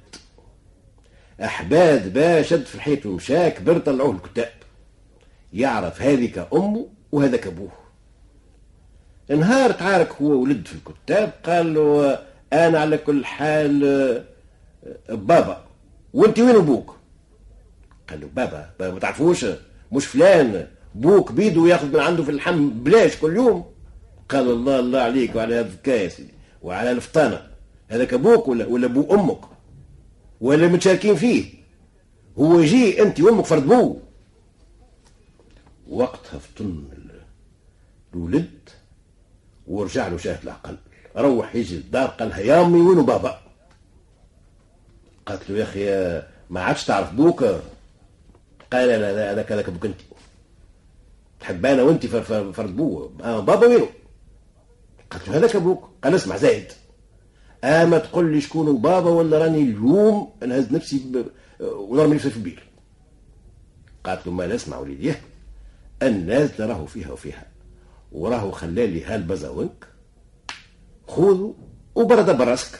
أحباد 1.45 2.13
با 2.13 2.41
شد 2.41 2.63
في 2.65 2.75
الحيط 2.75 3.05
ومشى 3.05 3.50
كبر 3.50 3.77
طلعوه 3.77 4.12
الكتاب. 4.15 4.50
يعرف 5.53 6.01
هذيك 6.01 6.48
أمه 6.53 6.88
وهذاك 7.12 7.48
أبوه. 7.48 7.71
نهار 9.29 9.71
تعارك 9.71 10.12
هو 10.21 10.27
ولد 10.41 10.67
في 10.67 10.74
الكتاب 10.75 11.33
قال 11.45 11.74
له 11.74 12.19
أنا 12.53 12.79
على 12.79 12.98
كل 12.98 13.25
حال 13.25 13.79
بابا 15.10 15.63
وأنت 16.13 16.39
وين 16.39 16.55
أبوك؟ 16.55 16.95
قال 18.10 18.21
له 18.21 18.29
بابا 18.36 18.69
بابا 18.79 18.93
ما 18.93 19.00
تعرفوش 19.00 19.45
مش 19.91 20.05
فلان 20.05 20.67
بوك 20.95 21.31
بيدو 21.31 21.65
ياخذ 21.67 21.88
من 21.93 22.00
عنده 22.00 22.24
في 22.24 22.31
اللحم 22.31 22.69
بلاش 22.69 23.17
كل 23.17 23.36
يوم. 23.36 23.65
قال 24.29 24.50
الله 24.50 24.79
الله 24.79 25.00
عليك 25.00 25.36
وعلى 25.36 25.55
هذا 25.55 25.62
الذكاء 25.65 26.03
يا 26.03 26.07
سيدي 26.10 26.33
وعلى 26.62 26.91
الفطانة 26.91 27.41
هذاك 27.89 28.13
أبوك 28.13 28.48
ولا 28.48 28.65
ولا 28.65 28.86
أبو 28.86 29.13
أمك؟ 29.13 29.39
ولا 30.41 30.67
متشاركين 30.67 31.15
فيه. 31.15 31.53
هو 32.39 32.60
يجي 32.60 33.01
أنت 33.01 33.21
وأمك 33.21 33.45
فرد 33.45 33.67
بوه 33.67 34.01
وقتها 35.89 36.39
فطن 36.39 36.83
الولد 38.13 38.69
ورجع 39.67 40.07
له 40.07 40.17
شاهد 40.17 40.43
العقل. 40.43 40.77
روح 41.17 41.55
يجي 41.55 41.75
الدار 41.75 42.07
قال 42.07 42.31
يا 42.31 42.62
أمي 42.62 42.81
وين 42.81 43.05
بابا؟ 43.05 43.41
قالت 45.25 45.50
له 45.50 45.57
يا 45.57 45.63
أخي 45.63 46.24
ما 46.50 46.62
عادش 46.62 46.86
تعرف 46.86 47.13
بوك 47.13 47.43
قال 48.71 48.89
لا 48.89 49.31
هذاك 49.31 49.51
هذاك 49.51 49.67
أبوك 49.67 49.86
أنت. 49.86 50.01
تحب 51.39 51.65
أنا 51.65 51.81
وأنت 51.83 52.05
فرد 52.05 52.75
بوه 52.75 53.13
آه 53.24 53.39
بابا 53.39 53.67
وينه 53.67 53.89
قالت 55.12 55.27
له 55.27 55.38
هذاك 55.38 55.55
أبوك. 55.55 55.89
قال 56.03 56.15
اسمع 56.15 56.38
زايد. 56.38 56.71
اما 57.63 57.98
تقول 57.98 58.32
لي 58.32 58.41
شكون 58.41 58.77
بابا 58.77 59.10
ولا 59.10 59.38
راني 59.38 59.62
اليوم 59.62 60.34
نهز 60.48 60.72
نفسي. 60.72 61.25
ونرمي 61.62 62.15
نفسي 62.15 62.30
في 62.30 62.38
البير. 62.38 62.63
قالت 64.03 64.27
له 64.27 64.34
ما 64.34 64.56
اسمع 64.56 64.77
وليدي 64.77 65.13
الناس 66.01 66.62
راهو 66.62 66.86
فيها 66.86 67.12
وفيها. 67.12 67.46
وراهو 68.12 68.51
خلالي 68.51 69.03
هالبزاونك 69.03 69.88
خذوا 71.08 71.53
وبرد 71.96 72.38
براسك. 72.38 72.80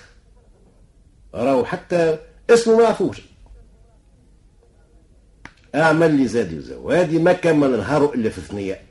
راهو 1.33 1.65
حتى 1.65 2.17
اسمه 2.50 2.77
ما 2.77 2.85
عرفوش. 2.85 3.21
أعمل 5.75 6.15
لي 6.15 6.27
زادي 6.27 6.57
وزوادي 6.57 7.20
ما 7.20 7.33
كمل 7.33 7.77
نهاره 7.77 8.13
إلا 8.13 8.29
في 8.29 8.41
ثنيه 8.41 8.81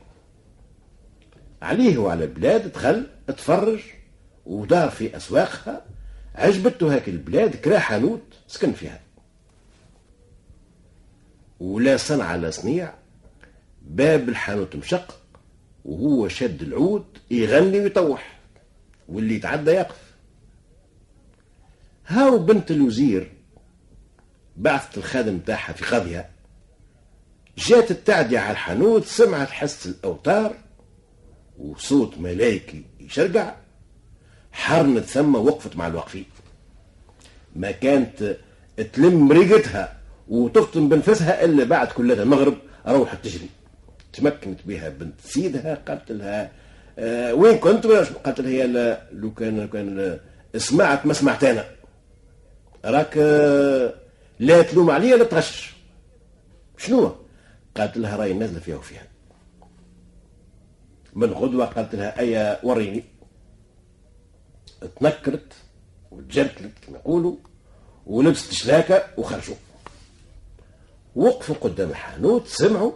عليه 1.62 1.98
وعلى 1.98 2.24
البلاد 2.24 2.72
دخل 2.72 3.07
تفرج 3.26 3.81
ودار 4.50 4.90
في 4.90 5.16
أسواقها. 5.16 5.84
عجبته 6.34 6.94
هاك 6.94 7.08
البلاد 7.08 7.56
كرا 7.56 7.78
حانوت 7.78 8.22
سكن 8.48 8.72
فيها. 8.72 9.00
ولا 11.60 11.96
صنع 11.96 12.24
على 12.24 12.50
صنيع. 12.50 12.94
باب 13.82 14.28
الحانوت 14.28 14.76
مشق 14.76 15.20
وهو 15.84 16.28
شد 16.28 16.62
العود 16.62 17.04
يغني 17.30 17.80
ويطوح 17.80 18.38
واللي 19.08 19.34
يتعدى 19.34 19.70
يقف. 19.70 20.14
هاو 22.06 22.38
بنت 22.38 22.70
الوزير 22.70 23.32
بعثت 24.56 24.98
الخادم 24.98 25.38
تاعها 25.38 25.72
في 25.72 25.84
قضية. 25.84 26.30
جات 27.58 27.90
التعدي 27.90 28.38
على 28.38 28.50
الحانوت 28.50 29.04
سمعت 29.04 29.50
حس 29.50 29.86
الأوتار 29.86 30.56
وصوت 31.58 32.18
ملايكي 32.18 32.84
يشرقع 33.00 33.54
حرنت 34.52 35.04
ثم 35.04 35.34
وقفت 35.34 35.76
مع 35.76 35.86
الواقفين 35.86 36.24
ما 37.56 37.70
كانت 37.70 38.36
تلم 38.92 39.32
ريقتها 39.32 39.96
وتفطن 40.28 40.88
بنفسها 40.88 41.44
إلا 41.44 41.64
بعد 41.64 41.88
كل 41.88 42.12
المغرب 42.12 42.54
روحت 42.86 43.24
تجري. 43.24 43.48
تمكنت 44.12 44.60
بها 44.66 44.88
بنت 44.88 45.14
سيدها 45.24 45.74
قالت 45.74 46.12
لها 46.12 46.50
آه 46.98 47.34
وين 47.34 47.58
كنت؟ 47.58 47.86
قالت 47.86 48.40
لها 48.40 48.66
لا 48.66 49.02
لو 49.12 49.34
كان 49.34 49.60
لو 49.60 49.68
كان 49.68 50.18
سمعت 50.56 51.06
ما 51.06 51.12
سمعت 51.12 51.44
أنا 51.44 51.64
راك 52.84 53.14
آه 53.18 53.94
لا 54.38 54.62
تلوم 54.62 54.90
عليا 54.90 55.16
لا 55.16 55.24
تغش 55.24 55.74
شنو؟ 56.78 57.14
قالت 57.76 57.96
لها 57.96 58.16
راي 58.16 58.32
نازلة 58.32 58.60
فيها 58.60 58.76
وفيها. 58.76 59.02
من 61.14 61.32
غدوة 61.32 61.64
قالت 61.64 61.94
لها 61.94 62.18
أيا 62.18 62.60
وريني. 62.62 63.04
تنكرت 65.01 65.53
وتجركلت 66.11 66.73
كما 66.87 66.99
يقولوا 66.99 67.37
ولبست 68.07 68.53
شلاكة 68.53 69.05
وخرجوا. 69.19 69.55
وقفوا 71.16 71.55
قدام 71.55 71.90
الحانوت 71.90 72.47
سمعوا. 72.47 72.93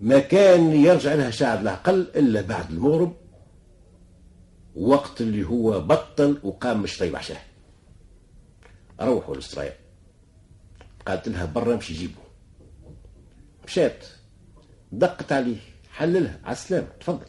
ما 0.00 0.18
كان 0.18 0.72
يرجع 0.72 1.14
لها 1.14 1.30
شعب 1.30 1.60
العقل 1.60 2.00
إلا 2.00 2.40
بعد 2.40 2.70
المغرب 2.70 3.16
وقت 4.76 5.20
اللي 5.20 5.44
هو 5.46 5.80
بطل 5.80 6.38
وقام 6.42 6.82
مش 6.82 6.98
طيب 6.98 7.16
عشاه 7.16 7.40
روحوا 9.00 9.36
للسرايا 9.36 9.76
قالت 11.06 11.28
لها 11.28 11.44
برا 11.44 11.76
مشي 11.76 11.94
جيبه 11.94 12.20
مشات. 13.66 14.06
دقت 14.92 15.32
عليه 15.32 15.56
حللها 15.92 16.40
على 16.44 16.52
السلامة. 16.52 16.88
تفضل. 17.00 17.26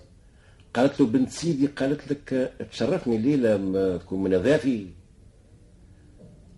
قالت 0.75 0.99
له 0.99 1.07
بنت 1.07 1.29
سيدي 1.29 1.67
قالت 1.67 2.11
لك 2.11 2.53
تشرفني 2.71 3.15
الليلة 3.15 3.57
ما 3.57 3.97
تكون 3.97 4.23
من 4.23 4.33
أضيافي 4.33 4.87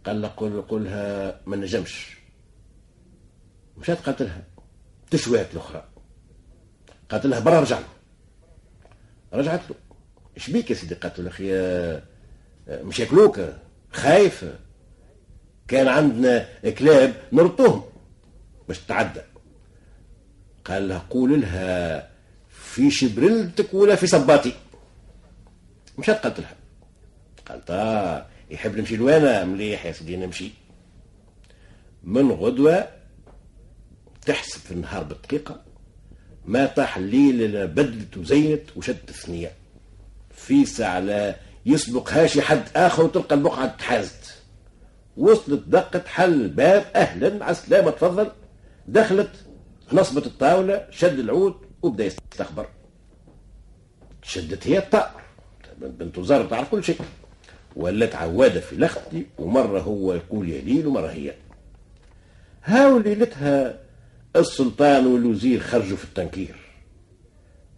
قال 0.05 0.21
لها 0.21 0.29
قول 0.29 0.61
قولها 0.61 1.41
ما 1.45 1.55
نجمش. 1.55 2.17
مشات 3.77 3.97
قالت 4.01 4.21
لها 4.21 4.43
تشوات 5.11 5.53
الأخرى 5.53 5.89
قالت 7.09 7.25
لها 7.25 7.39
برا 7.39 7.59
رجع 7.59 7.79
له. 7.79 7.87
رجعت 9.33 9.69
له. 9.69 9.75
إيش 10.37 10.49
بيك 10.49 10.69
يا 10.69 10.75
سيدي؟ 10.75 10.95
قالت 10.95 11.19
له 11.19 11.27
أخي 11.29 11.51
مش 12.69 12.99
ياكلوك. 12.99 13.39
خايف. 13.91 14.45
كان 15.67 15.87
عندنا 15.87 16.47
كلاب 16.71 17.13
نرطوهم. 17.33 17.83
باش 18.67 18.79
تتعدى. 18.79 19.21
قال 20.65 20.87
لها 20.87 21.05
قول 21.09 21.41
لها 21.41 22.09
في 22.77 22.91
شبرلتك 22.91 23.73
ولا 23.73 23.95
في 23.95 24.07
صباتي. 24.07 24.53
مشات 25.97 26.23
قالت 26.23 26.39
لها 26.39 26.55
قالت 27.47 27.71
آه 27.71 28.25
يحب 28.51 28.77
نمشي 28.77 28.95
لوانا 28.95 29.45
مليح 29.45 29.85
يا 29.85 29.91
سيدي 29.91 30.17
نمشي. 30.17 30.51
من 32.03 32.31
غدوة 32.31 32.87
تحسب 34.25 34.59
في 34.59 34.71
النهار 34.71 35.03
بالدقيقة 35.03 35.61
ما 36.45 36.65
طاح 36.65 36.97
الليل 36.97 37.67
بدلت 37.67 38.17
وزينت 38.17 38.77
وشدت 38.77 39.09
الثنية. 39.09 39.51
في 40.31 40.65
ساعة 40.65 40.99
لا 40.99 41.35
يسبقهاش 41.65 42.39
حد 42.39 42.63
آخر 42.75 43.03
وتلقى 43.03 43.35
البقعة 43.35 43.67
تحازت. 43.67 44.33
وصلت 45.17 45.63
دقت 45.67 46.07
حل 46.07 46.33
الباب 46.41 46.85
أهلا 46.95 47.45
على 47.45 47.51
السلامة 47.51 47.91
تفضل 47.91 48.31
دخلت 48.87 49.31
نصبت 49.93 50.25
الطاولة 50.27 50.87
شد 50.91 51.19
العود 51.19 51.66
وبدا 51.81 52.05
يستخبر. 52.05 52.69
شدت 54.23 54.67
هي 54.67 54.77
الطائر. 54.77 55.21
بنت 55.77 56.17
وزارة 56.17 56.47
تعرف 56.47 56.69
كل 56.69 56.83
شيء. 56.83 56.99
ولت 57.75 58.15
عوادة 58.15 58.59
في 58.59 58.75
لختي 58.75 59.25
ومرة 59.37 59.79
هو 59.79 60.13
يقول 60.13 60.49
يا 60.49 60.61
ليل 60.61 60.87
ومرة 60.87 61.07
هي. 61.07 61.33
هاو 62.63 62.97
ليلتها 62.97 63.79
السلطان 64.35 65.07
والوزير 65.07 65.59
خرجوا 65.59 65.97
في 65.97 66.03
التنكير. 66.03 66.55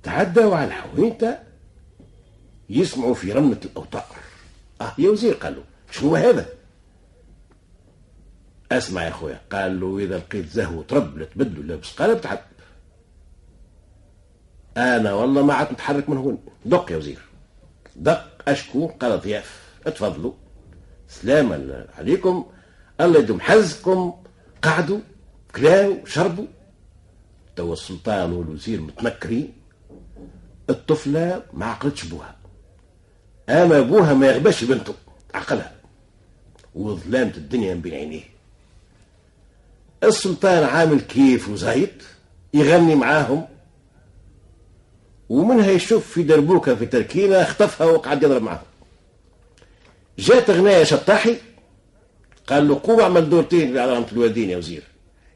تعدوا 0.04 0.56
على 0.56 0.68
الحوينتة 0.68 1.38
يسمعوا 2.70 3.14
في 3.14 3.32
رنة 3.32 3.60
الأوتار. 3.66 4.06
آه 4.82 4.94
يا 4.98 5.10
وزير 5.10 5.34
قالوا 5.34 5.64
شنو 5.92 6.16
هذا؟ 6.16 6.50
أسمع 8.72 9.04
يا 9.04 9.10
خويا 9.10 9.42
قال 9.52 9.80
له 9.80 10.00
إذا 10.00 10.18
لقيت 10.18 10.50
زهو 10.50 10.82
ترب 10.82 11.18
لا 11.18 11.26
تبدلوا 11.26 11.64
لابس 11.64 11.94
قال 11.94 12.22
تعب. 12.22 12.40
أنا 14.80 15.14
والله 15.14 15.42
ما 15.42 15.54
عاد 15.54 15.72
نتحرك 15.72 16.10
من 16.10 16.18
هون. 16.18 16.38
دق 16.66 16.92
يا 16.92 16.98
وزير. 16.98 17.20
دق 17.96 18.26
أشكو 18.48 18.88
قال 18.88 19.20
ضياف 19.20 19.60
اتفضلوا. 19.88 20.34
سلام 21.08 21.76
عليكم. 21.98 22.46
الله 23.02 23.20
يدوم 23.20 23.40
حزكم. 23.42 24.14
قعدوا 24.62 25.00
كلاو 25.56 26.06
شربوا. 26.06 26.46
توا 27.56 27.74
السلطان 27.74 28.32
والوزير 28.32 28.82
متنكرين 28.82 29.54
الطفلة 30.70 31.44
ما 31.54 31.66
عقلتش 31.66 32.06
بوها. 32.06 32.36
أما 33.50 33.80
أبوها 33.80 34.14
ما 34.14 34.28
يغباش 34.28 34.64
بنته. 34.64 34.94
عقلها. 35.34 35.72
وظلامة 36.76 37.34
الدنيا 37.38 37.76
بين 37.76 37.94
عينيه. 37.94 38.24
السلطان 40.04 40.64
عامل 40.64 41.02
كيف 41.02 41.50
وزايد؟ 41.50 42.04
يغني 42.54 42.96
معاهم. 42.96 43.48
ومنها 45.30 45.72
يشوف 45.72 46.08
في 46.12 46.24
دربوكة 46.24 46.76
في 46.76 46.86
تركينة 46.86 47.36
اختفها 47.36 47.88
وقعد 47.88 48.24
يضرب 48.24 48.42
معاهم 48.42 48.62
جات 50.20 50.50
غناية 50.50 50.84
شطاحي 50.84 51.38
قال 52.48 52.68
له 52.68 52.80
قوم 52.84 53.00
اعمل 53.00 53.30
دورتين 53.30 53.70
على 53.78 53.92
علامة 53.92 54.08
الوالدين 54.12 54.50
يا 54.50 54.58
وزير. 54.58 54.84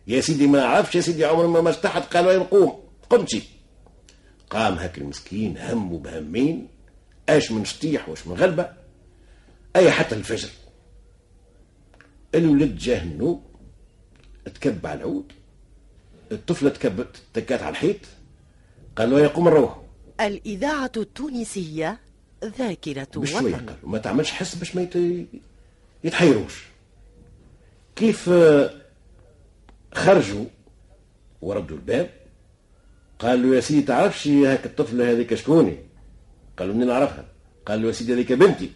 يا 0.07 0.21
سيدي 0.21 0.47
ما 0.47 0.59
نعرفش 0.59 0.95
يا 0.95 1.01
سيدي 1.01 1.25
عمر 1.25 1.61
ما 1.61 1.69
استحت 1.69 2.15
قال 2.15 2.27
وين 2.27 2.43
قوم؟ 2.43 2.79
قمتي. 3.09 3.43
قام 4.49 4.73
هاك 4.73 4.97
المسكين 4.97 5.57
هم 5.57 5.97
بهمين 5.97 6.67
اش 7.29 7.51
من 7.51 7.65
شطيح 7.65 8.09
واش 8.09 8.27
من 8.27 8.33
غلبة 8.35 8.69
أي 9.75 9.91
حتى 9.91 10.15
الفجر. 10.15 10.49
الولد 12.35 12.77
جاه 12.77 13.03
النوم 13.03 13.43
تكب 14.45 14.87
على 14.87 14.99
العود 14.99 15.31
الطفلة 16.31 16.69
تكبت 16.69 17.21
تكات 17.33 17.61
على 17.61 17.71
الحيط 17.71 17.99
قال 18.95 19.09
له 19.11 19.19
يقوم 19.19 19.49
نروح 19.49 19.82
الإذاعة 20.21 20.91
التونسية 20.97 21.99
ذاكرة 22.43 23.07
قال 23.15 23.65
ما 23.83 23.97
تعملش 23.97 24.31
حس 24.31 24.55
باش 24.55 24.75
ما 24.75 24.87
يتحيروش. 26.03 26.63
كيف 27.95 28.29
خرجوا 29.93 30.45
وردوا 31.41 31.77
الباب 31.77 32.09
قال 33.19 33.43
له 33.43 33.55
يا 33.55 33.61
سيدي 33.61 33.81
تعرفش 33.81 34.27
هاك 34.27 34.65
الطفلة 34.65 35.11
هذيك 35.11 35.33
شكوني؟ 35.35 35.77
قال 36.57 36.67
له 36.67 36.73
منين 36.73 36.87
نعرفها؟ 36.87 37.25
قال 37.65 37.81
له 37.81 37.87
يا 37.87 37.93
سيدي 37.93 38.13
هذيك 38.13 38.33
بنتي. 38.33 38.71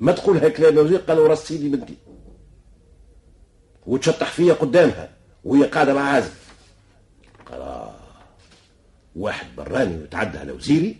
ما 0.00 0.12
تقول 0.12 0.38
هاك 0.38 0.52
كلام 0.52 0.78
وزير 0.78 0.98
قال 0.98 1.16
له 1.16 1.26
راس 1.26 1.48
سيدي 1.48 1.68
بنتي. 1.68 1.94
وتشطح 3.86 4.32
فيا 4.32 4.54
قدامها 4.54 5.10
وهي 5.44 5.64
قاعدة 5.64 5.94
مع 5.94 6.00
عازف. 6.00 6.52
قال 7.46 7.60
آه. 7.60 7.83
واحد 9.16 9.46
براني 9.56 9.96
ويتعدى 9.96 10.38
على 10.38 10.52
وزيري 10.52 10.96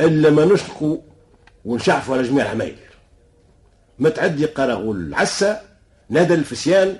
إلا 0.00 0.30
ما 0.30 0.44
نشقوا 0.44 0.98
ونشعفوا 1.64 2.16
على 2.16 2.28
جميع 2.28 2.44
العمايل. 2.44 2.76
ما 3.98 4.08
تعدي 4.08 4.46
قرغوا 4.46 4.94
العسة 4.94 5.60
نادى 6.08 6.34
الفسيان 6.34 6.96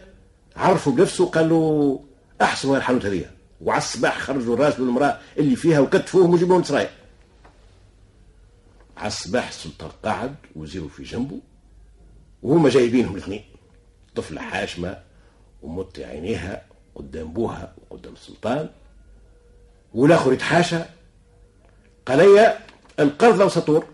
عرفوا 0.57 0.93
بنفسه 0.93 1.27
قال 1.27 1.49
له 1.49 2.01
احسوا 2.43 2.77
الحانوت 2.77 3.07
هذه 3.07 3.25
وعلى 3.61 3.79
الصباح 3.79 4.19
خرجوا 4.19 4.55
الراجل 4.55 4.83
والمراه 4.83 5.19
اللي 5.39 5.57
فيها 5.57 5.81
وكتفوهم 5.81 6.31
وجيبوهم 6.31 6.61
لسرايا 6.61 6.91
على 8.97 9.07
الصباح 9.07 9.49
السلطان 9.49 9.91
قاعد 10.05 10.35
وزيروا 10.57 10.89
في 10.89 11.03
جنبه 11.03 11.41
وهما 12.43 12.69
جايبينهم 12.69 13.15
الاثنين 13.15 13.45
طفلة 14.15 14.41
حاشمة 14.41 14.99
ومطي 15.63 16.05
عينيها 16.05 16.63
قدام 16.95 17.33
بوها 17.33 17.75
وقدام 17.91 18.13
السلطان. 18.13 18.69
والاخر 19.95 20.33
يتحاشى 20.33 20.79
قال 22.07 22.19
لي 22.19 22.59
القرضة 23.01 23.45
وسطور. 23.45 23.85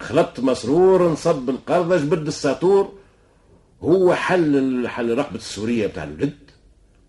خلطت 0.00 0.40
مسرور 0.40 1.12
نصب 1.12 1.50
القرضة 1.50 1.96
جبد 1.96 2.26
الساطور 2.26 2.92
هو 3.82 4.14
حل 4.14 4.88
حل 4.88 5.18
رقبة 5.18 5.36
السورية 5.36 5.86
بتاع 5.86 6.04
الولد. 6.04 6.38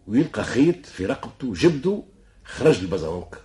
ويلقى 0.08 0.44
خيط 0.44 0.86
في 0.86 1.06
رقبته 1.06 1.54
جبده 1.54 2.04
خرج 2.46 2.80
البزونك 2.80 3.38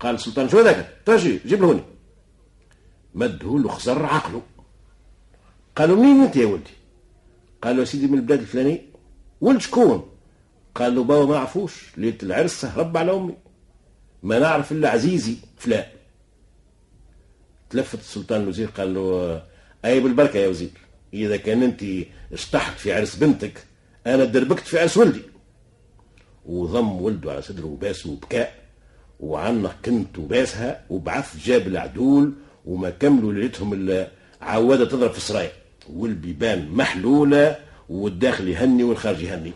قال 0.00 0.14
السلطان 0.14 0.48
شو 0.48 0.58
هذاك؟ 0.58 0.96
تجي 1.06 1.40
جيب 1.46 1.60
له 1.60 1.68
هوني. 1.68 1.82
مده 3.14 3.58
له 3.58 3.68
خزر 3.68 4.06
عقله. 4.06 4.42
قالوا 5.76 5.96
منين 5.96 6.20
أنت 6.20 6.36
يا 6.36 6.46
ولدي؟ 6.46 6.70
قال 7.62 7.76
له 7.76 7.84
سيدي 7.84 8.06
من 8.06 8.18
البلاد 8.18 8.40
الفلاني 8.40 8.82
ولد 9.40 9.60
شكون؟ 9.60 10.10
قال 10.74 10.94
له 10.94 11.04
بابا 11.04 11.26
ما 11.26 11.38
عرفوش. 11.38 11.92
ليلة 11.96 12.18
العرس 12.22 12.64
هرب 12.64 12.96
على 12.96 13.12
أمي. 13.12 13.34
ما 14.22 14.38
نعرف 14.38 14.72
إلا 14.72 14.90
عزيزي 14.90 15.36
فلان. 15.58 15.84
تلفت 17.70 17.98
السلطان 17.98 18.42
الوزير 18.42 18.68
قال 18.68 18.94
له 18.94 19.42
أي 19.84 20.00
بالبركة 20.00 20.38
يا 20.38 20.48
وزير 20.48 20.70
إذا 21.14 21.36
كان 21.36 21.62
أنت 21.62 21.84
اشتحت 22.32 22.78
في 22.78 22.92
عرس 22.92 23.16
بنتك 23.16 23.64
أنا 24.06 24.24
دربكت 24.24 24.66
في 24.66 24.78
عرس 24.78 24.96
ولدي 24.96 25.22
وضم 26.46 27.02
ولده 27.02 27.32
على 27.32 27.42
صدره 27.42 27.64
وباسه 27.66 28.10
وبكاء 28.10 28.54
وعنق 29.20 29.76
كنت 29.84 30.18
وباسها 30.18 30.84
وبعث 30.90 31.36
جاب 31.44 31.66
العدول 31.66 32.32
وما 32.66 32.90
كملوا 32.90 33.32
ليلتهم 33.32 33.72
إلا 33.72 34.08
عواده 34.40 34.84
تضرب 34.84 35.10
في 35.10 35.18
السرايا. 35.18 35.52
والبيبان 35.92 36.68
محلولة 36.70 37.56
والداخل 37.88 38.48
يهني 38.48 38.84
والخارج 38.84 39.22
يهني. 39.22 39.52